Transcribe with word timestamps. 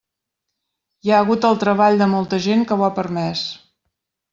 Hi 1.07 1.11
ha 1.13 1.19
hagut 1.25 1.47
el 1.51 1.61
treball 1.65 2.03
de 2.03 2.11
molta 2.17 2.43
gent 2.49 2.67
que 2.73 2.79
ho 2.83 2.87
ha 2.91 2.95
permès. 3.01 3.49